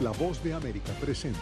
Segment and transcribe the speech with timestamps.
[0.00, 1.40] La voz de América presenta.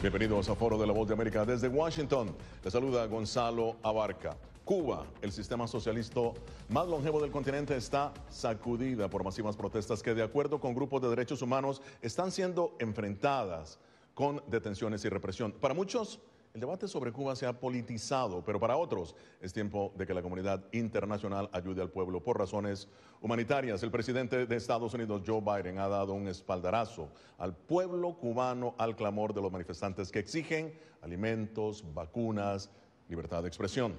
[0.00, 2.34] Bienvenidos a Foro de la Voz de América desde Washington.
[2.64, 4.38] Le saluda Gonzalo Abarca.
[4.64, 6.20] Cuba, el sistema socialista
[6.70, 11.10] más longevo del continente, está sacudida por masivas protestas que, de acuerdo con grupos de
[11.10, 13.78] derechos humanos, están siendo enfrentadas
[14.14, 15.52] con detenciones y represión.
[15.52, 16.20] Para muchos,
[16.54, 20.20] el debate sobre Cuba se ha politizado, pero para otros es tiempo de que la
[20.20, 22.88] comunidad internacional ayude al pueblo por razones
[23.22, 23.82] humanitarias.
[23.82, 28.96] El presidente de Estados Unidos, Joe Biden, ha dado un espaldarazo al pueblo cubano al
[28.96, 32.68] clamor de los manifestantes que exigen alimentos, vacunas,
[33.08, 33.94] libertad de expresión.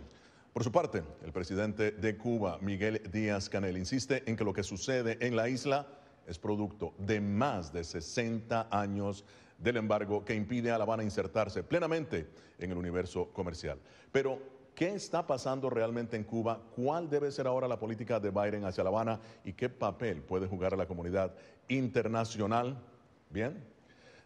[0.54, 4.62] Por su parte, el presidente de Cuba, Miguel Díaz Canel, insiste en que lo que
[4.62, 5.88] sucede en la isla
[6.28, 9.26] es producto de más de 60 años
[9.64, 12.28] del embargo que impide a La Habana insertarse plenamente
[12.60, 13.80] en el universo comercial.
[14.12, 14.40] Pero,
[14.76, 16.60] ¿qué está pasando realmente en Cuba?
[16.76, 19.20] ¿Cuál debe ser ahora la política de Biden hacia La Habana?
[19.44, 21.34] ¿Y qué papel puede jugar la comunidad
[21.70, 22.78] internacional?
[23.30, 23.64] Bien,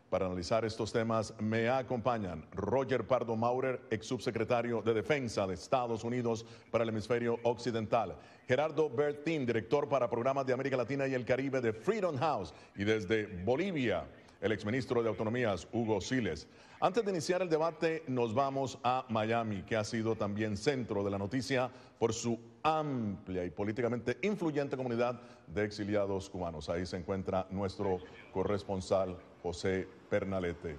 [0.10, 6.06] para analizar estos temas me acompañan Roger Pardo Maurer, ex subsecretario de Defensa de Estados
[6.06, 8.16] Unidos para el hemisferio occidental,
[8.48, 12.86] Gerardo Bertín, director para programas de América Latina y el Caribe de Freedom House y
[12.86, 14.06] desde Bolivia,
[14.42, 16.48] el exministro de Autonomías, Hugo Siles.
[16.80, 21.10] Antes de iniciar el debate, nos vamos a Miami, que ha sido también centro de
[21.10, 26.70] la noticia por su amplia y políticamente influyente comunidad de exiliados cubanos.
[26.70, 28.00] Ahí se encuentra nuestro
[28.32, 30.78] corresponsal, José Pernalete.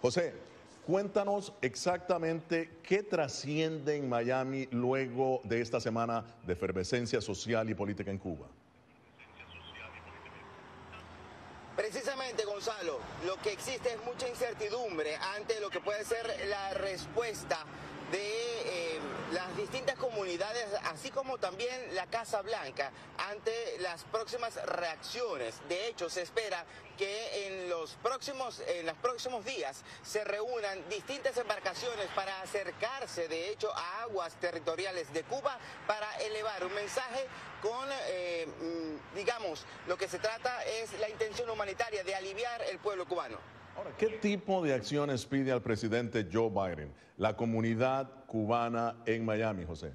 [0.00, 0.34] José,
[0.86, 8.12] cuéntanos exactamente qué trasciende en Miami luego de esta semana de efervescencia social y política
[8.12, 8.46] en Cuba.
[11.76, 17.64] Precisamente, Gonzalo, lo que existe es mucha incertidumbre ante lo que puede ser la respuesta
[18.12, 18.83] de eh,
[19.32, 25.56] las distintas comunidades, así como también la Casa Blanca, ante las próximas reacciones.
[25.68, 26.64] De hecho, se espera
[26.96, 33.50] que en los próximos, en los próximos días se reúnan distintas embarcaciones para acercarse, de
[33.50, 37.26] hecho, a aguas territoriales de Cuba para elevar un mensaje
[37.62, 42.78] con, eh, mm, digamos, lo que se trata es la intención humanitaria de aliviar el
[42.78, 43.38] pueblo cubano.
[43.76, 49.64] Ahora, ¿qué tipo de acciones pide al presidente Joe Biden la comunidad cubana en Miami,
[49.64, 49.92] José?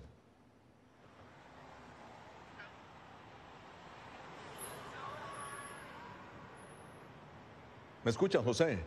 [8.04, 8.80] ¿Me escuchan, José?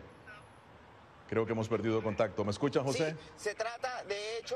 [1.29, 2.43] Creo que hemos perdido contacto.
[2.43, 3.11] ¿Me escuchan, José?
[3.11, 4.55] Sí, se trata, de hecho,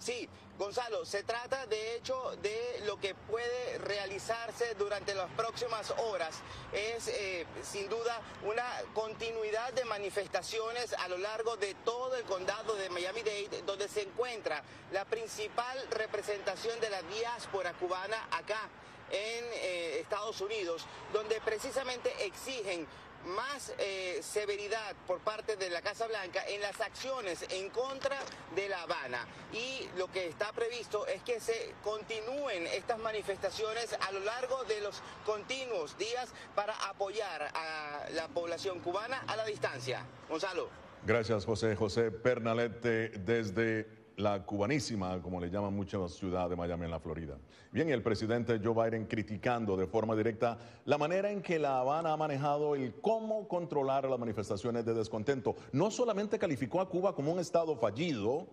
[0.00, 0.26] Sí,
[0.58, 6.40] Gonzalo, se trata de hecho de lo que puede realizarse durante las próximas horas.
[6.72, 12.76] Es eh, sin duda una continuidad de manifestaciones a lo largo de todo el condado
[12.76, 18.70] de Miami-Dade, donde se encuentra la principal representación de la diáspora cubana acá
[19.10, 22.86] en eh, Estados Unidos, donde precisamente exigen
[23.26, 28.18] más eh, severidad por parte de la Casa Blanca en las acciones en contra
[28.54, 29.26] de La Habana.
[29.52, 34.80] Y lo que está previsto es que se continúen estas manifestaciones a lo largo de
[34.80, 40.04] los continuos días para apoyar a la población cubana a la distancia.
[40.28, 40.68] Gonzalo.
[41.04, 41.76] Gracias, José.
[41.76, 47.38] José Pernalete desde la cubanísima, como le llaman muchas ciudades de Miami en la Florida.
[47.72, 52.12] Bien, el presidente Joe Biden criticando de forma directa la manera en que La Habana
[52.12, 55.56] ha manejado el cómo controlar las manifestaciones de descontento.
[55.72, 58.46] No solamente calificó a Cuba como un estado fallido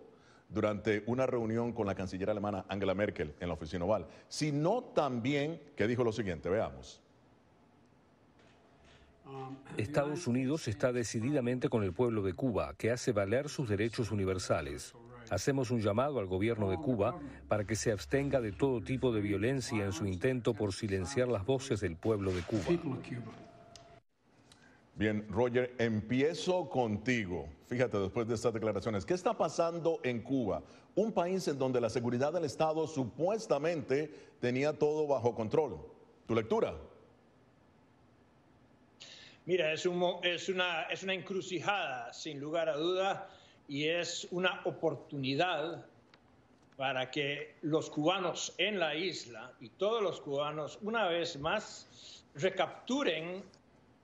[0.48, 5.60] durante una reunión con la canciller alemana Angela Merkel en la oficina oval, sino también
[5.76, 7.02] que dijo lo siguiente, veamos.
[9.76, 14.94] Estados Unidos está decididamente con el pueblo de Cuba, que hace valer sus derechos universales.
[15.30, 17.18] Hacemos un llamado al gobierno de Cuba
[17.48, 21.44] para que se abstenga de todo tipo de violencia en su intento por silenciar las
[21.44, 22.64] voces del pueblo de Cuba.
[24.94, 27.48] Bien, Roger, empiezo contigo.
[27.66, 30.62] Fíjate, después de estas declaraciones, ¿qué está pasando en Cuba?
[30.96, 35.78] Un país en donde la seguridad del Estado supuestamente tenía todo bajo control.
[36.26, 36.74] ¿Tu lectura?
[39.46, 39.86] Mira, es,
[40.22, 43.20] es, una, es una encrucijada, sin lugar a dudas
[43.68, 45.84] y es una oportunidad
[46.76, 53.42] para que los cubanos en la isla y todos los cubanos una vez más recapturen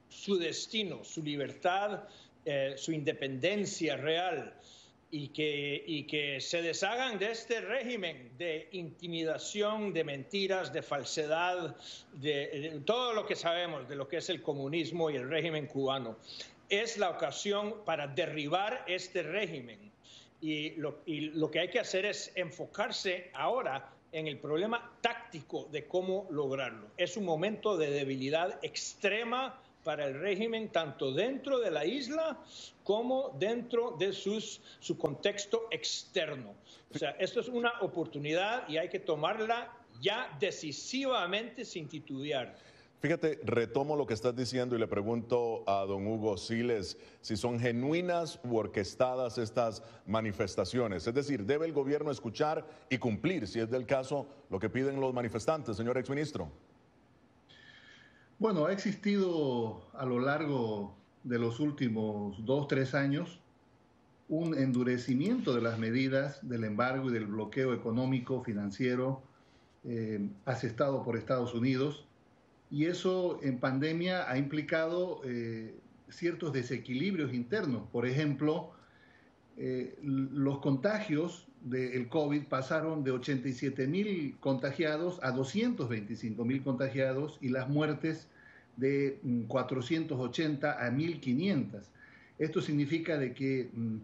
[0.09, 2.03] su destino, su libertad,
[2.45, 4.53] eh, su independencia real
[5.11, 11.77] y que, y que se deshagan de este régimen de intimidación, de mentiras, de falsedad,
[12.15, 16.17] de todo lo que sabemos de lo que es el comunismo y el régimen cubano
[16.69, 19.93] es la ocasión para derribar este régimen
[20.41, 26.27] y lo, que hay que hacer es enfocarse ahora en el problema táctico de cómo
[26.31, 26.89] lograrlo.
[26.99, 32.39] Es un momento de debilidad extrema para el régimen, tanto dentro de la isla
[32.83, 36.55] como dentro de su contexto externo.
[36.95, 39.73] O sea, esto es una oportunidad y hay que tomarla
[40.03, 42.55] ya decisivamente sin titubear.
[43.05, 47.61] Fíjate, retomo lo que estás diciendo y le pregunto a don Hugo Siles si son
[47.61, 51.07] genuinas u orquestadas estas manifestaciones.
[51.07, 55.03] Es decir, ¿debe el gobierno escuchar y cumplir, si es del caso, lo que piden
[55.03, 56.51] los manifestantes, señor exministro?
[58.39, 63.39] Bueno, ha existido a lo largo de los últimos dos, tres años
[64.31, 69.23] un endurecimiento de las medidas del embargo y del bloqueo económico, financiero,
[69.85, 72.07] eh, asestado por Estados Unidos
[72.75, 75.77] y eso en pandemia ha implicado eh,
[76.09, 77.85] ciertos desequilibrios internos.
[77.93, 78.73] Por ejemplo,
[79.57, 87.51] eh, los contagios del COVID pasaron de 87 mil contagiados a 225 mil contagiados y
[87.51, 88.27] las muertes
[88.77, 91.93] de 480 mm, a 1500.
[92.41, 93.97] Esto significa de que mm,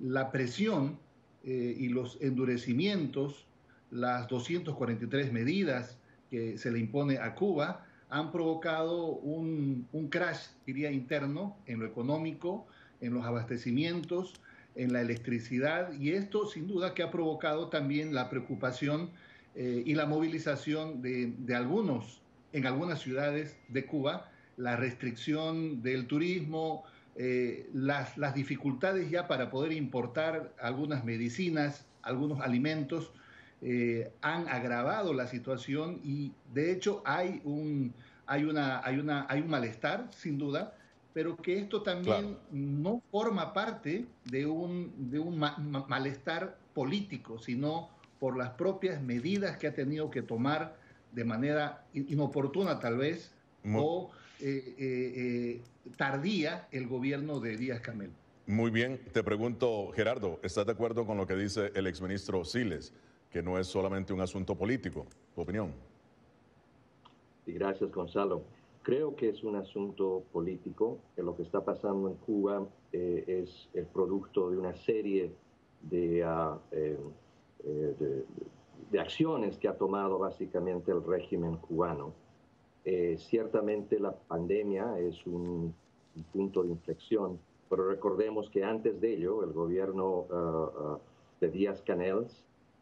[0.00, 0.98] la presión
[1.44, 3.46] eh, y los endurecimientos,
[3.92, 5.96] las 243 medidas
[6.32, 12.66] que se le impone a Cuba, han provocado un, crash, diría, interno en lo económico,
[13.00, 14.34] en los abastecimientos,
[14.74, 19.10] en la electricidad, y esto sin duda que ha provocado también la preocupación
[19.54, 22.20] eh, y la movilización de, algunos,
[22.52, 26.84] en algunas ciudades de Cuba, la restricción del turismo,
[27.16, 33.12] eh, las, las dificultades ya para poder importar algunas medicinas, algunos alimentos,
[33.60, 37.92] eh, han agravado la situación y de hecho hay un,
[38.26, 40.74] hay una, hay una, hay un malestar, sin duda,
[41.12, 47.88] pero que esto también no forma parte de un, de un malestar político, sino
[48.20, 50.76] por las propias medidas que ha tenido que tomar
[51.12, 53.32] de manera inoportuna tal vez
[53.74, 54.10] o
[54.40, 55.62] eh, eh,
[55.96, 58.12] tardía el gobierno de Díaz Camel.
[58.46, 62.94] Muy bien, te pregunto, Gerardo, ¿estás de acuerdo con lo que dice el exministro Siles?
[63.30, 65.06] Que no es solamente un asunto político.
[65.34, 65.72] ¿Tu opinión?
[67.44, 68.42] Sí, gracias, Gonzalo.
[68.82, 73.84] Creo que es un asunto político, lo que está pasando en Cuba eh, es el
[73.84, 75.30] producto de una serie
[75.82, 76.98] de, ah, eh,
[77.64, 78.24] eh,
[78.90, 82.14] de, acciones que ha tomado básicamente el régimen cubano.
[83.16, 85.74] ciertamente la pandemia es un,
[86.32, 87.38] punto de inflexión,
[87.68, 90.98] pero recordemos que antes de ello el gobierno ah, ah,
[91.40, 92.26] de Díaz Canel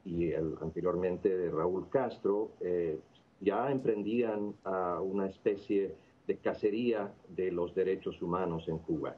[0.06, 2.98] y el, anteriormente de Raúl Castro, eh,
[3.40, 4.54] ya emprendían
[5.02, 5.94] una especie
[6.26, 9.16] de cacería de los derechos humanos en Cuba.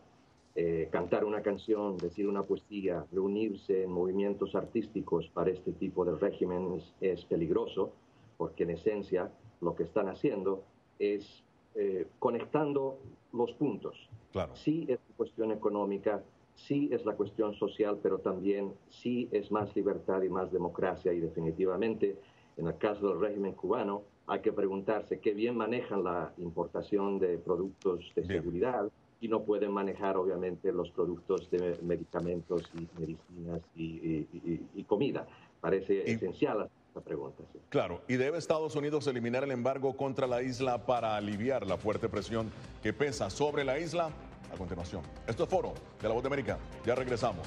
[0.60, 6.16] Eh, cantar una canción, decir una poesía, reunirse en movimientos artísticos para este tipo de
[6.16, 7.92] régimen es, peligroso,
[8.36, 9.30] porque en esencia
[9.60, 10.64] lo que están haciendo
[10.98, 11.44] es
[11.76, 12.98] eh, conectando
[13.32, 14.08] los puntos.
[14.32, 14.56] Claro.
[14.56, 16.24] Sí es cuestión económica,
[16.66, 21.20] sí es la cuestión social, pero también sí es más libertad y más democracia y
[21.20, 22.16] definitivamente
[22.56, 27.38] en el caso del régimen cubano hay que preguntarse qué bien manejan la importación de
[27.38, 28.90] productos de seguridad
[29.20, 35.26] y no pueden manejar obviamente los productos de medicamentos y medicinas y, comida.
[35.60, 37.42] Parece esencial esta pregunta.
[37.68, 42.08] Claro, y debe Estados Unidos eliminar el embargo contra la isla para aliviar la fuerte
[42.08, 42.50] presión
[42.82, 44.10] que pesa sobre la isla
[44.52, 45.02] a continuación.
[45.26, 46.58] Esto es Foro de la Voz de América.
[46.84, 47.46] Ya regresamos.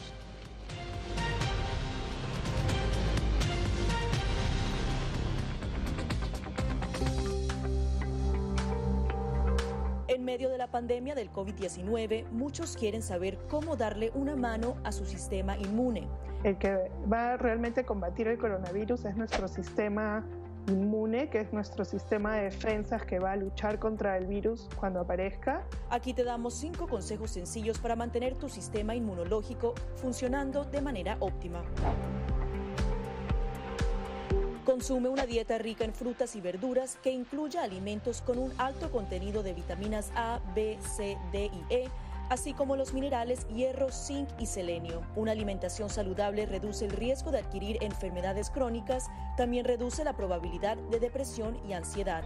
[10.08, 14.92] En medio de la pandemia del COVID-19, muchos quieren saber cómo darle una mano a
[14.92, 16.08] su sistema inmune.
[16.44, 20.24] El que va realmente a combatir el coronavirus es nuestro sistema
[20.68, 25.00] inmune, que es nuestro sistema de defensas que va a luchar contra el virus cuando
[25.00, 25.66] aparezca.
[25.90, 31.64] Aquí te damos cinco consejos sencillos para mantener tu sistema inmunológico funcionando de manera óptima.
[34.66, 39.42] Consume una dieta rica en frutas y verduras que incluya alimentos con un alto contenido
[39.42, 41.90] de vitaminas A, B, C, D y E
[42.32, 45.02] así como los minerales hierro, zinc y selenio.
[45.18, 51.02] Una alimentación saludable reduce el riesgo de adquirir enfermedades crónicas, también reduce la probabilidad de
[51.02, 52.24] depresión y ansiedad.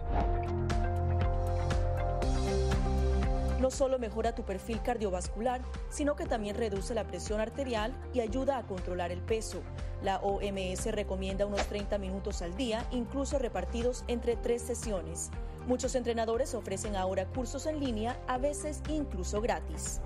[3.60, 5.60] No solo mejora tu perfil cardiovascular,
[5.90, 9.60] sino que también reduce la presión arterial y ayuda a controlar el peso.
[10.04, 15.32] La OMS recomienda unos 30 minutos al día, incluso repartidos entre tres sesiones.
[15.66, 20.00] Muchos entrenadores ofrecen ahora cursos en línea, a veces incluso gratis.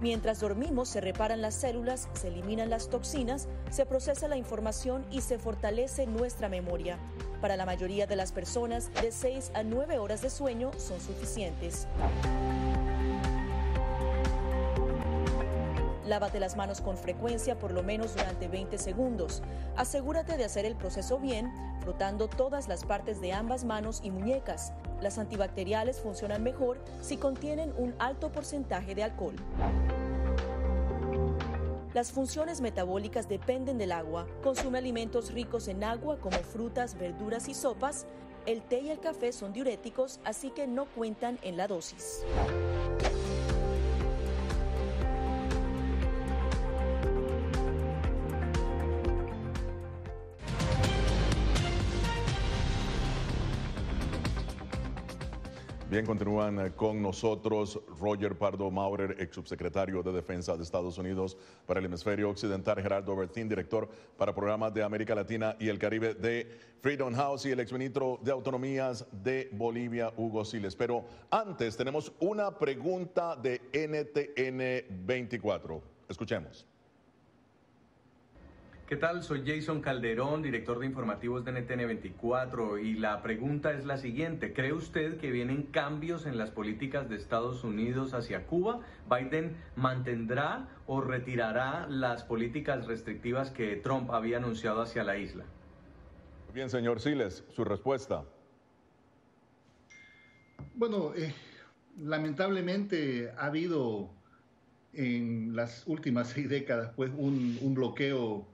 [0.00, 5.20] Mientras dormimos se reparan las células, se eliminan las toxinas, se procesa la información y
[5.20, 6.98] se fortalece nuestra memoria.
[7.42, 11.86] Para la mayoría de las personas, de 6 a 9 horas de sueño son suficientes.
[16.10, 19.44] Lávate las manos con frecuencia por lo menos durante 20 segundos.
[19.76, 21.52] Asegúrate de hacer el proceso bien,
[21.82, 24.72] frotando todas las partes de ambas manos y muñecas.
[25.00, 29.36] Las antibacteriales funcionan mejor si contienen un alto porcentaje de alcohol.
[31.94, 34.26] Las funciones metabólicas dependen del agua.
[34.42, 38.06] Consume alimentos ricos en agua como frutas, verduras y sopas.
[38.46, 42.24] El té y el café son diuréticos, así que no cuentan en la dosis.
[55.90, 61.36] Bien, continúan eh, con nosotros Roger Pardo Maurer, ex subsecretario de Defensa de Estados Unidos
[61.66, 66.14] para el Hemisferio Occidental, Gerardo Bertín, director para programas de América Latina y el Caribe
[66.14, 66.46] de
[66.80, 70.76] Freedom House y el exministro de Autonomías de Bolivia, Hugo Siles.
[70.76, 75.82] Pero antes tenemos una pregunta de NTN 24.
[76.08, 76.68] Escuchemos.
[78.90, 79.22] ¿Qué tal?
[79.22, 84.52] Soy Jason Calderón, director de informativos de NTN 24 y la pregunta es la siguiente.
[84.52, 88.80] ¿Cree usted que vienen cambios en las políticas de Estados Unidos hacia Cuba?
[89.08, 95.44] ¿Biden mantendrá o retirará las políticas restrictivas que Trump había anunciado hacia la isla?
[96.52, 98.24] Bien, señor Siles, su respuesta.
[100.74, 101.32] Bueno, eh,
[101.96, 104.10] lamentablemente ha habido
[104.94, 108.48] en las últimas seis décadas pues un, un bloqueo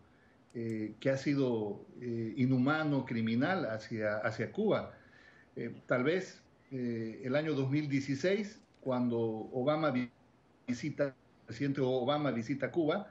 [0.59, 4.95] eh, que ha sido eh, inhumano, criminal hacia, hacia Cuba.
[5.55, 9.93] Eh, tal vez el año 2016, cuando Obama
[10.67, 11.13] visita, el
[11.45, 13.09] presidente Obama visita Cuba,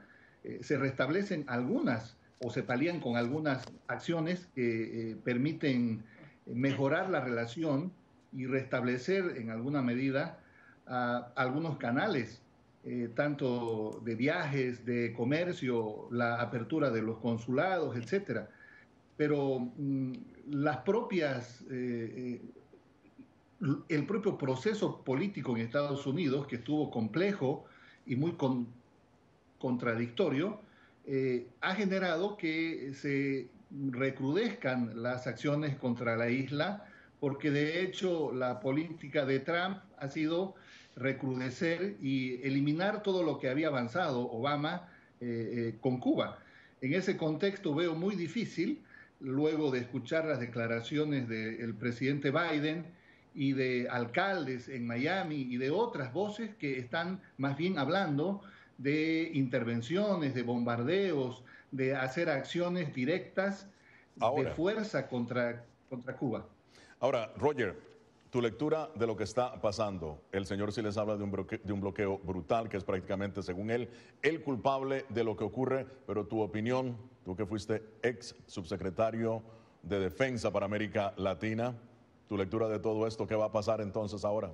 [0.60, 6.02] se restablecen algunas o se palían con algunas acciones que permiten
[6.46, 7.92] mejorar la relación
[8.32, 10.38] y restablecer en alguna medida
[10.84, 12.42] algunos canales
[12.88, 18.48] eh, tanto de viajes, de comercio, la apertura de los consulados, etcétera.
[19.16, 20.12] Pero mm,
[20.50, 22.40] las propias, eh,
[23.60, 27.64] eh, el propio proceso político en Estados Unidos, que estuvo complejo
[28.06, 28.36] y muy
[29.58, 30.60] contradictorio,
[31.60, 33.48] ha generado que se
[33.90, 36.84] recrudezcan las acciones contra la isla,
[37.18, 40.54] porque de hecho la política de Trump ha sido
[40.96, 44.88] recrudecer y eliminar todo lo que había avanzado Obama
[45.20, 46.38] eh, eh, con Cuba.
[46.80, 48.82] En ese contexto veo muy difícil,
[49.20, 52.84] luego de escuchar las declaraciones del presidente Biden
[53.34, 58.42] y de alcaldes en Miami y de otras voces que están más bien hablando
[58.78, 63.68] de intervenciones, de bombardeos, de hacer acciones directas
[64.36, 66.46] de fuerza contra, contra Cuba.
[67.00, 67.76] Ahora, Roger,
[68.36, 70.20] tu lectura de lo que está pasando.
[70.30, 73.88] El señor sí les habla de un, bloqueo, brutal, que es prácticamente, según él,
[74.20, 79.42] el culpable de lo que ocurre, pero tu opinión, tú que fuiste ex subsecretario
[79.82, 81.74] de Defensa para América Latina,
[82.28, 84.52] tu lectura de todo esto, ¿qué va a pasar entonces ahora?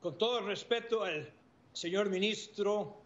[0.00, 1.28] Con todo respeto al
[1.72, 2.98] señor ministro,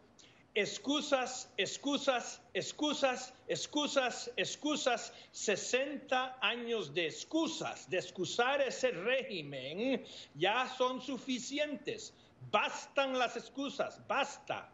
[0.54, 11.00] excusas, excusas, excusas, excusas, excusas, 60 años de excusas, de excusar ese régimen, ya son
[11.00, 12.12] suficientes.
[12.50, 14.70] Bastan las excusas, basta.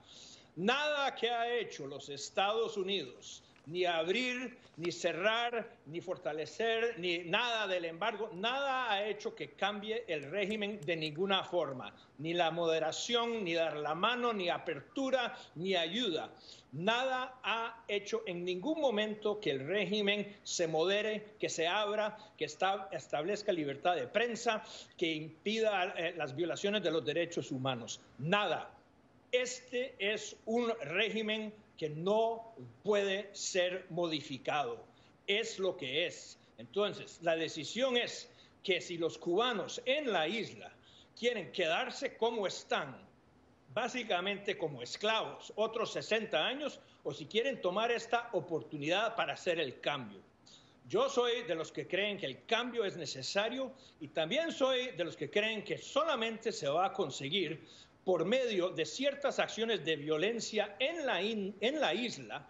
[0.57, 7.67] Nada que ha hecho los Estados Unidos ni abrir, ni cerrar, ni fortalecer, ni nada
[7.67, 13.45] del embargo, nada ha hecho que cambie el régimen de ninguna forma, ni la moderación,
[13.45, 16.31] ni dar la mano, ni apertura, ni ayuda.
[16.73, 22.47] Nada ha hecho en ningún momento que el régimen se modere, que se abra, que
[22.47, 24.65] establezca libertad de prensa,
[24.99, 28.01] que impida eh, las violaciones de los derechos humanos.
[28.19, 28.71] Nada.
[29.31, 34.85] Este es un régimen que no puede ser modificado.
[35.27, 36.39] Es lo que es.
[36.59, 38.29] Entonces, la decisión es
[38.63, 40.73] que si los cubanos en la isla
[41.19, 42.97] quieren quedarse como están,
[43.73, 49.81] básicamente como esclavos, otros 60 años, o si quieren tomar esta oportunidad para hacer el
[49.81, 50.21] cambio.
[50.87, 55.05] Yo soy de los que creen que el cambio es necesario y también soy de
[55.05, 57.67] los que creen que solamente se va a conseguir
[58.05, 62.47] por medio de ciertas acciones de violencia en la, en la isla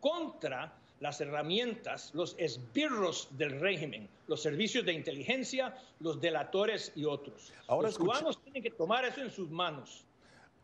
[0.00, 7.52] contra las herramientas, los esbirros del régimen, los servicios de inteligencia, los delatores y otros.
[7.68, 10.04] Ahora los cubanos tienen que tomar eso en sus manos.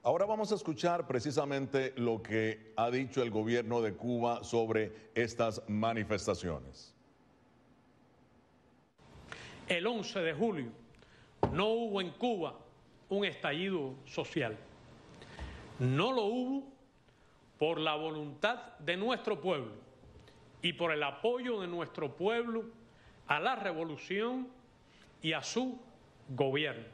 [0.03, 5.63] Ahora vamos a escuchar precisamente lo que ha dicho el gobierno de Cuba sobre estas
[5.69, 6.93] manifestaciones.
[9.67, 10.71] El 11 de julio
[11.53, 12.55] no hubo en Cuba
[13.09, 14.57] un estallido social.
[15.79, 16.65] No lo hubo
[17.59, 19.73] por la voluntad de nuestro pueblo
[20.63, 22.65] y por el apoyo de nuestro pueblo
[23.27, 24.49] a la revolución
[25.23, 25.79] y a su
[26.29, 26.85] gobierno.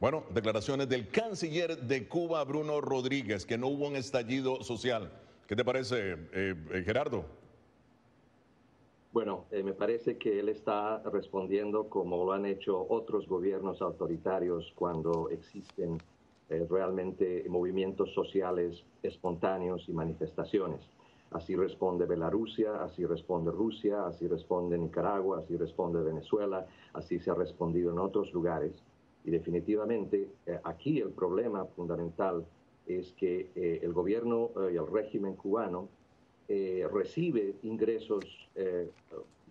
[0.00, 5.12] Bueno, declaraciones del canciller de Cuba, Bruno Rodríguez, que no hubo un estallido social.
[5.46, 6.16] ¿Qué te parece, eh,
[6.72, 7.24] eh, Gerardo?
[9.12, 14.72] Bueno, eh, me parece que él está respondiendo como lo han hecho otros gobiernos autoritarios
[14.74, 15.98] cuando existen
[16.68, 20.82] realmente movimientos sociales espontáneos y manifestaciones.
[21.32, 27.34] Así responde Belarusia, así responde Rusia, así responde Nicaragua, así responde Venezuela, así se ha
[27.34, 28.72] respondido en otros lugares.
[29.24, 32.44] Y definitivamente eh, aquí el problema fundamental
[32.86, 35.88] es que eh, el gobierno eh, y el régimen cubano
[36.48, 38.24] recibe ingresos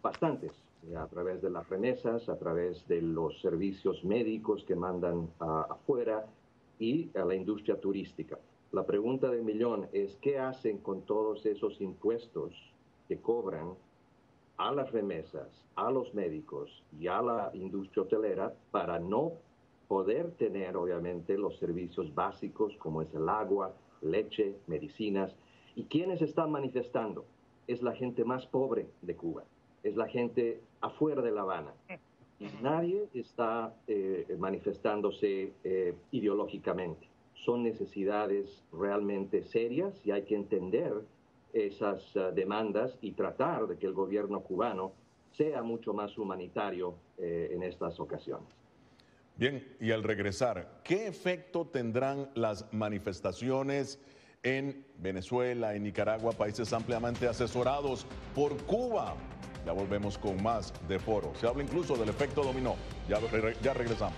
[0.02, 0.52] bastantes
[0.96, 6.26] a través de las remesas, a través de los servicios médicos que mandan afuera
[6.80, 8.40] y a la industria turística.
[8.72, 12.54] La pregunta de millón es qué hacen con todos esos impuestos
[13.08, 13.74] que cobran
[14.58, 19.34] a las remesas, a los médicos y a la industria hotelera para no
[19.88, 25.36] poder tener, obviamente, los servicios básicos como es el agua, leche, medicinas.
[25.76, 27.26] ¿Y quiénes están manifestando?
[27.68, 29.44] Es la gente más pobre de Cuba,
[29.84, 31.74] es la gente afuera de La Habana.
[32.40, 37.08] Y nadie está eh, manifestándose eh, ideológicamente.
[37.36, 40.94] Son necesidades realmente serias y hay que entender
[41.54, 44.92] esas eh, demandas y tratar de que el gobierno cubano
[45.32, 48.50] sea mucho más humanitario en estas ocasiones.
[49.38, 53.98] Bien, y al regresar, ¿qué efecto tendrán las manifestaciones
[54.44, 59.16] en Venezuela, en Nicaragua, países ampliamente asesorados por Cuba?
[59.66, 61.34] Ya volvemos con más de foro.
[61.40, 62.76] Se habla incluso del efecto dominó.
[63.08, 63.20] Ya,
[63.74, 64.18] regresamos.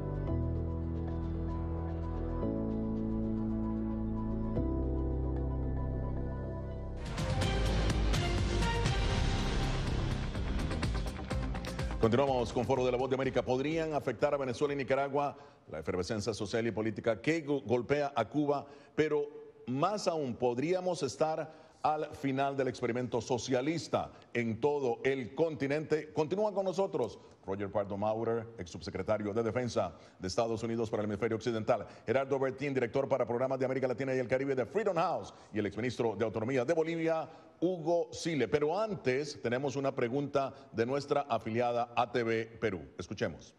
[12.01, 13.45] Continuamos con Foro de la Voz de América.
[13.45, 15.37] ¿Podrían afectar a Venezuela y Nicaragua
[15.69, 18.65] la efervescencia social y política que golpea a Cuba?
[18.95, 19.27] Pero
[19.67, 26.11] más aún, podríamos estar al final del experimento socialista en todo el continente.
[26.11, 31.07] Continúa con nosotros Roger Pardo Maurer, ex subsecretario de Defensa de Estados Unidos para el
[31.07, 34.95] Hemisferio Occidental, Gerardo Bertín, director para programas de América Latina y el Caribe de Freedom
[34.95, 37.29] House, y el exministro de Autonomía de Bolivia,
[37.61, 38.47] Hugo Sile.
[38.47, 42.81] Pero antes tenemos una pregunta de nuestra afiliada ATV Perú.
[42.97, 43.55] Escuchemos.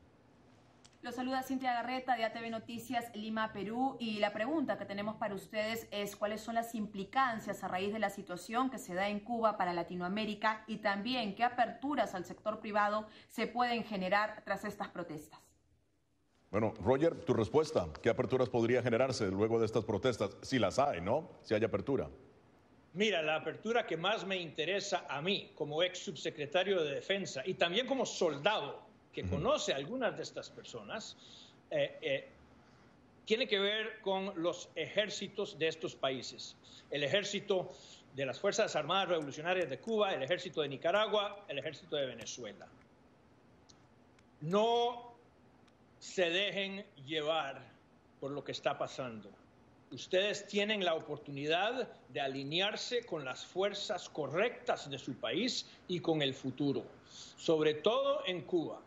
[1.03, 3.97] Los saluda Cintia Garreta de ATV Noticias Lima, Perú.
[3.99, 7.99] Y la pregunta que tenemos para ustedes es cuáles son las implicancias a raíz de
[7.99, 12.61] la situación que se da en Cuba para Latinoamérica y también qué aperturas al sector
[12.61, 15.41] privado se pueden generar tras estas protestas.
[16.53, 17.89] Bueno, Roger, tu respuesta.
[18.01, 20.37] ¿Qué aperturas podría generarse luego de estas protestas?
[20.43, 21.31] Si las hay, ¿no?
[21.43, 22.09] Si hay apertura.
[22.95, 27.55] Mira, la apertura que más me interesa a mí como ex subsecretario de Defensa y
[27.55, 31.17] también como soldado que conoce a algunas de estas personas,
[31.71, 32.29] eh, eh,
[33.25, 36.57] tiene que ver con los ejércitos de estos países.
[36.91, 37.71] El ejército
[38.15, 42.67] de las Fuerzas Armadas Revolucionarias de Cuba, el ejército de Nicaragua, el ejército de Venezuela.
[44.43, 45.15] No
[45.99, 47.63] se dejen llevar
[48.21, 49.31] por lo que está pasando.
[49.93, 56.23] Ustedes tienen la oportunidad de alinearse con las fuerzas correctas de su país y con
[56.23, 56.83] el futuro,
[57.37, 58.81] sobre todo en Cuba.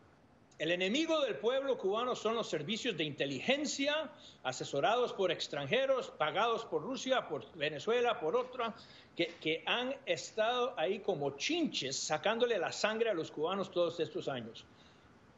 [0.57, 4.09] El enemigo del pueblo cubano son los servicios de inteligencia,
[4.41, 8.73] asesorados por extranjeros, pagados por Rusia, por Venezuela, por otra,
[9.15, 14.65] que, han estado ahí como chinches sacándole la sangre a los cubanos todos estos años.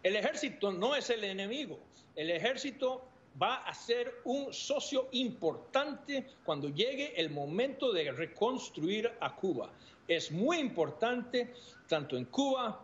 [0.01, 1.77] El ejército no es el enemigo,
[2.15, 3.01] el ejército
[3.41, 9.69] va a ser un socio importante cuando llegue el momento de reconstruir a Cuba.
[10.07, 11.53] Es muy importante,
[11.87, 12.83] tanto en Cuba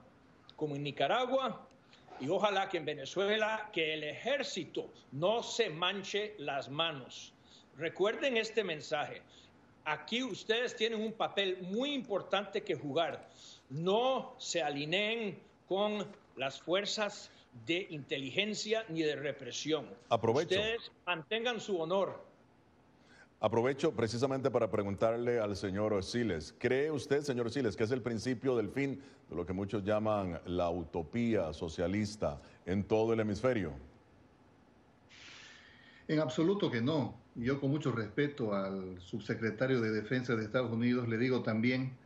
[0.55, 1.67] como en Nicaragua,
[2.19, 7.33] y ojalá que en Venezuela que el ejército no se manche las manos.
[7.77, 9.21] Recuerden este mensaje.
[9.85, 13.27] Aquí ustedes tienen un papel muy importante que jugar.
[13.69, 17.31] No se alineen con las fuerzas
[17.65, 19.85] de inteligencia ni de represión.
[20.09, 20.55] Aprovecho.
[20.55, 22.33] Ustedes mantengan su honor.
[23.39, 28.55] Aprovecho precisamente para preguntarle al señor Siles, ¿cree usted, señor Siles, que es el principio
[28.55, 33.73] del fin de lo que muchos llaman la utopía socialista en todo el hemisferio?
[36.07, 37.21] En absoluto que no.
[37.35, 41.97] Yo con mucho respeto al subsecretario de Defensa de Estados Unidos le digo también,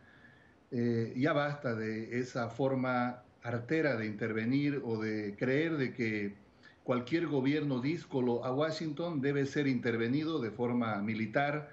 [0.72, 6.36] eh, ya basta de esa forma artera de intervenir o de creer de que
[6.84, 11.70] cualquier gobierno díscolo a Washington debe ser intervenido de forma militar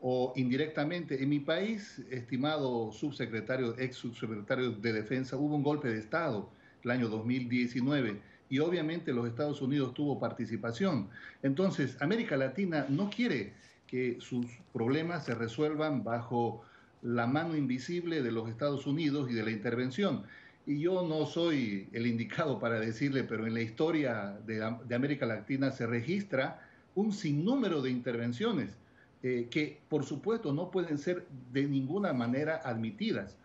[0.00, 1.22] o indirectamente.
[1.22, 6.48] En mi país, estimado subsecretario, ex subsecretario de Defensa, hubo un golpe de Estado
[6.82, 11.08] el año 2019 y obviamente los Estados Unidos tuvo participación.
[11.42, 13.52] Entonces, América Latina no quiere
[13.86, 16.62] que sus problemas se resuelvan bajo
[17.02, 20.24] la mano invisible de los Estados Unidos y de la intervención
[20.66, 25.70] y yo no soy el indicado para decirle, pero en la historia de, América Latina
[25.70, 26.60] se registra
[26.96, 28.76] un sinnúmero de intervenciones
[29.22, 33.36] eh, que, por supuesto, no pueden ser de ninguna manera admitidas.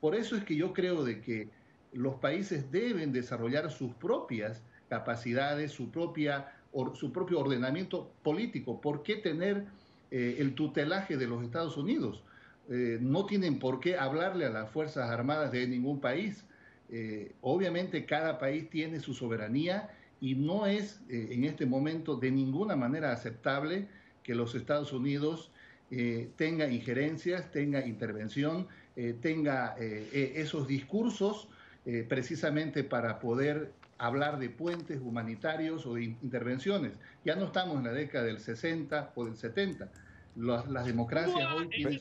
[0.00, 1.50] Por eso es que yo creo de que
[1.92, 6.50] los países deben desarrollar sus propias capacidades, su, propia,
[6.94, 8.80] su propio ordenamiento político.
[8.80, 9.66] ¿Por qué tener
[10.10, 12.22] eh, el tutelaje de los Estados Unidos?
[12.70, 16.44] Eh, no tienen por qué hablarle a las Fuerzas Armadas de ningún país
[16.92, 22.32] eh, obviamente cada país tiene su soberanía y no es eh, en este momento de
[22.32, 23.86] ninguna manera aceptable
[24.24, 25.52] que los Estados Unidos
[25.92, 28.68] eh, tenga injerencias, tenga intervención,
[29.22, 31.48] tenga esos discursos
[32.08, 36.92] precisamente para poder hablar de puentes humanitarios o de intervenciones.
[37.24, 39.90] Ya no estamos en la década del 60 o del 70.
[40.40, 42.00] Las, democracias hoy tienen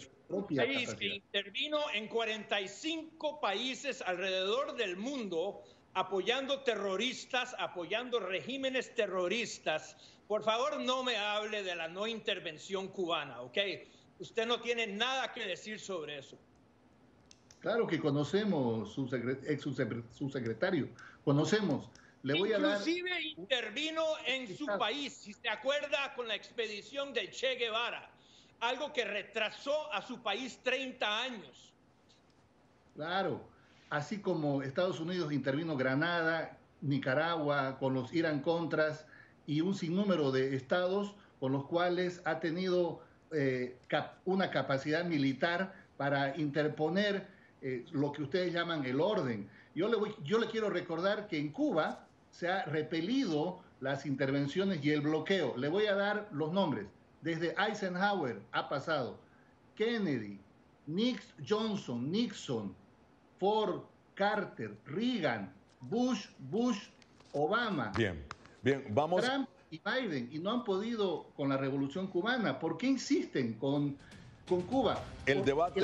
[0.56, 5.62] país que intervino en 45 países alrededor del mundo
[5.93, 9.97] apoyando terroristas, apoyando regímenes terroristas.
[10.28, 13.58] Por favor, no me hable de la no intervención cubana, ¿ok?
[14.19, 16.38] Usted no tiene nada que decir sobre eso.
[17.60, 19.62] Claro que conocemos, su ex
[20.13, 20.88] subsecretario,
[21.25, 21.89] conocemos.
[22.23, 23.21] Le voy Inclusive a dar...
[23.21, 28.10] intervino en su país, si se acuerda, con la expedición de Che Guevara
[28.60, 31.74] algo que retrasó a su país 30 años.
[32.95, 33.41] Claro,
[33.89, 39.06] así como Estados Unidos intervino Granada, Nicaragua, con los Irán Contras
[39.48, 43.78] y un sinnúmero de estados con los cuales ha tenido eh,
[44.26, 47.28] una capacidad militar para interponer
[47.62, 49.50] eh, lo que ustedes llaman el orden.
[49.76, 54.91] Yo le, yo le quiero recordar que en Cuba se ha repelido las intervenciones y
[54.91, 55.56] el bloqueo.
[55.58, 56.88] Le voy a dar los nombres.
[57.21, 59.19] Desde Eisenhower ha pasado
[59.75, 60.39] Kennedy,
[60.88, 62.75] Nix, Johnson, Nixon,
[63.39, 63.82] Ford,
[64.15, 66.77] Carter, Reagan, Bush, Bush,
[67.34, 67.91] Obama.
[67.95, 68.23] Bien,
[68.62, 69.23] bien, vamos.
[69.23, 72.60] Trump y Biden, y no han podido con la revolución cubana.
[72.60, 73.97] ¿Por qué insisten con,
[74.47, 75.01] con Cuba?
[75.25, 75.79] El debate.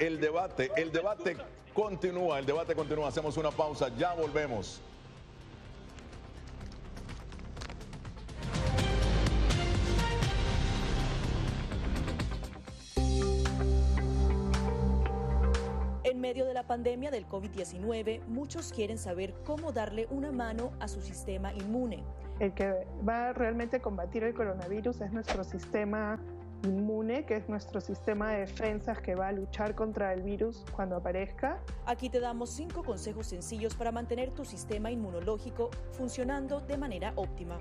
[0.00, 1.36] El, debate, el debate
[1.74, 3.08] continúa, el debate continúa.
[3.08, 4.80] Hacemos una pausa, ya volvemos.
[16.34, 21.00] Medio de la pandemia del COVID-19, muchos quieren saber cómo darle una mano a su
[21.00, 22.02] sistema inmune.
[22.40, 26.18] El que va realmente a combatir el coronavirus es nuestro sistema
[26.64, 30.96] inmune, que es nuestro sistema de defensas que va a luchar contra el virus cuando
[30.96, 31.60] aparezca.
[31.86, 37.60] Aquí te damos cinco consejos sencillos para mantener tu sistema inmunológico funcionando de manera óptima.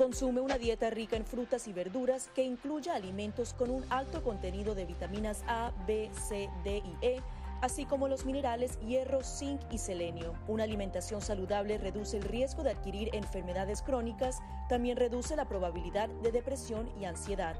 [0.00, 4.74] Consume una dieta rica en frutas y verduras que incluya alimentos con un alto contenido
[4.74, 7.22] de vitaminas A, B, C, D y E
[7.60, 10.32] así como los minerales hierro, zinc y selenio.
[10.48, 14.38] Una alimentación saludable reduce el riesgo de adquirir enfermedades crónicas,
[14.70, 17.56] también reduce la probabilidad de depresión y ansiedad.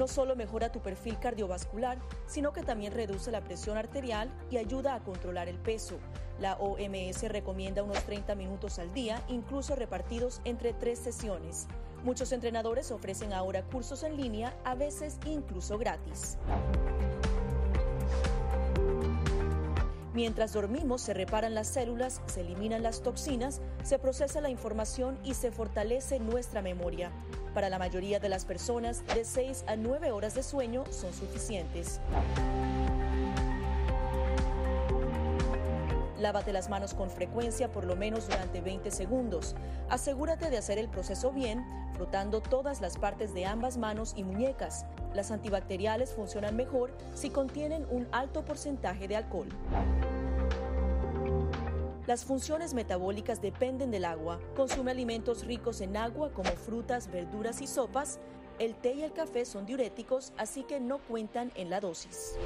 [0.00, 4.94] No solo mejora tu perfil cardiovascular, sino que también reduce la presión arterial y ayuda
[4.94, 5.98] a controlar el peso.
[6.38, 11.66] La OMS recomienda unos 30 minutos al día, incluso repartidos entre tres sesiones.
[12.02, 16.38] Muchos entrenadores ofrecen ahora cursos en línea, a veces incluso gratis.
[20.14, 25.34] Mientras dormimos se reparan las células, se eliminan las toxinas, se procesa la información y
[25.34, 27.12] se fortalece nuestra memoria.
[27.54, 32.00] Para la mayoría de las personas, de 6 a 9 horas de sueño son suficientes.
[36.20, 39.56] Lávate las manos con frecuencia por lo menos durante 20 segundos.
[39.88, 44.84] Asegúrate de hacer el proceso bien, frotando todas las partes de ambas manos y muñecas.
[45.14, 49.48] Las antibacteriales funcionan mejor si contienen un alto porcentaje de alcohol.
[52.10, 54.40] Las funciones metabólicas dependen del agua.
[54.56, 58.18] Consume alimentos ricos en agua como frutas, verduras y sopas.
[58.58, 62.36] El té y el café son diuréticos, así que no cuentan en la dosis.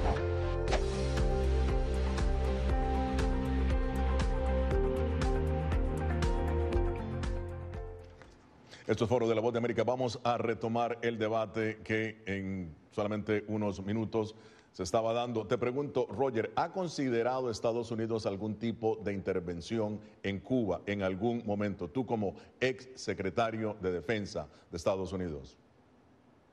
[8.85, 9.83] Esto es Foro de la Voz de América.
[9.83, 14.35] Vamos a retomar el debate que en solamente unos minutos
[14.75, 15.47] se estaba dando.
[15.47, 21.43] Te pregunto, Roger, ¿ha considerado Estados Unidos algún tipo de intervención en Cuba en algún
[21.45, 21.87] momento?
[21.87, 25.55] Tú como ex secretario de Defensa de Estados Unidos.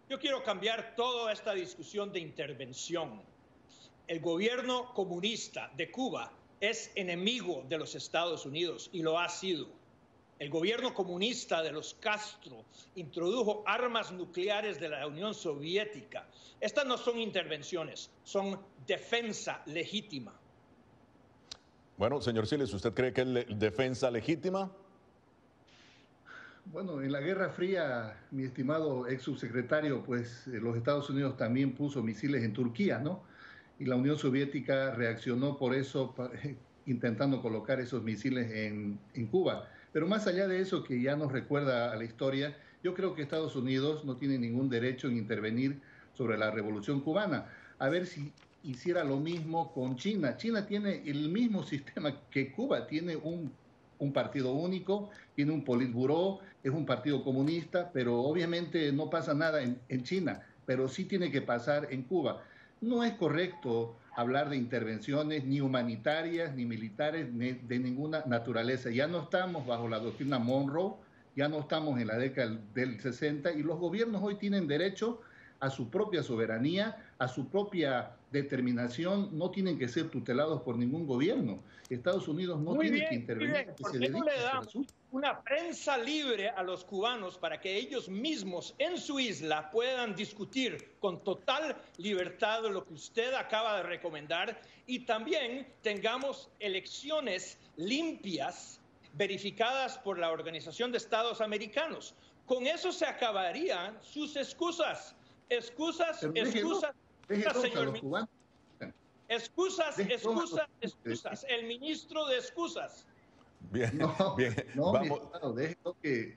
[0.09, 3.21] Yo quiero cambiar toda esta discusión de intervención.
[4.07, 6.31] El gobierno comunista de Cuba
[6.61, 9.67] es enemigo de los Estados Unidos y lo ha sido
[10.39, 12.65] el gobierno comunista de los Castro
[12.97, 16.27] introdujo armas nucleares de la Unión Soviética.
[16.61, 20.35] Estas no son intervenciones, son defensa legítima.
[21.97, 24.71] Bueno, señor Siles, ¿usted cree que es defensa legítima?
[26.65, 31.73] Bueno, en la Guerra Fría, mi estimado ex subsecretario, pues eh, los Estados Unidos también
[31.73, 33.23] puso misiles en Turquía, ¿no?
[33.79, 36.15] Y la Unión Soviética reaccionó por eso,
[36.87, 39.69] intentando colocar esos misiles en, en Cuba.
[39.93, 43.23] Pero más allá de eso que ya nos recuerda a la historia, yo creo que
[43.23, 45.81] Estados Unidos no tiene ningún derecho en intervenir
[46.15, 47.47] sobre la revolución cubana.
[47.79, 50.37] A ver si hiciera lo mismo con China.
[50.37, 53.53] China tiene el mismo sistema que Cuba, tiene un,
[54.13, 60.03] partido único, tiene un politburó, es un partido comunista, pero obviamente no pasa nada en,
[60.03, 62.43] China, pero sí tiene que pasar en Cuba.
[62.83, 68.91] No es correcto hablar de intervenciones ni humanitarias ni militares de ninguna naturaleza.
[68.91, 70.95] Ya no estamos bajo la doctrina Monroe,
[71.37, 75.21] ya no estamos en la década del 60 y los gobiernos hoy tienen derecho
[75.61, 81.07] a su propia soberanía, a su propia determinación, no tienen que ser tutelados por ningún
[81.07, 81.63] gobierno.
[81.89, 83.67] Estados Unidos no tiene que intervenir.
[83.79, 84.77] ¿Por qué no le damos
[85.13, 90.97] una prensa libre a los cubanos para que ellos mismos en su isla puedan discutir
[90.99, 98.81] con total libertad lo que usted acaba de recomendar y también tengamos elecciones limpias
[99.13, 102.17] verificadas por la Organización de Estados Americanos?
[102.47, 105.15] Con eso se acabarían sus excusas
[105.53, 106.93] Excusas, excusas,
[107.29, 108.29] señor
[109.29, 111.47] Excusas, excusas, excusas.
[111.49, 113.07] El ministro de excusas.
[113.71, 113.91] Bien,
[114.37, 114.55] bien.
[114.75, 115.21] vamos,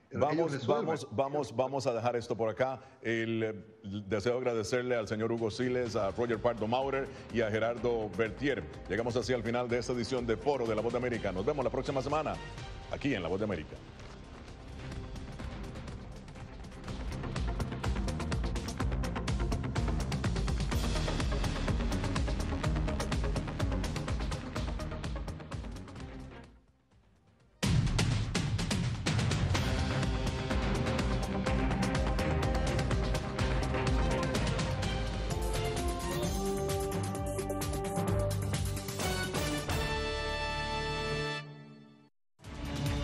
[0.07, 2.79] vamos, vamos, vamos, vamos a dejar esto por acá.
[3.01, 3.65] El,
[4.07, 8.63] deseo agradecerle al señor Hugo Siles, a Roger Pardo Maurer y a Gerardo Bertier.
[8.87, 11.31] Llegamos así al final de esta edición de Foro de la Voz de América.
[11.31, 12.35] Nos vemos la próxima semana
[12.91, 13.75] aquí en La Voz de América.